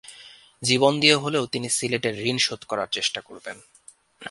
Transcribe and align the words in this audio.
জীবন 0.61 0.93
দিয়ে 0.99 1.15
হলেও 1.15 1.43
তিনি 1.45 1.67
সিলেটের 1.69 2.15
ঋণ 2.25 2.37
শোধ 2.37 2.61
করার 2.63 2.89
চেষ্টা 2.91 3.21
করবেন। 3.21 3.57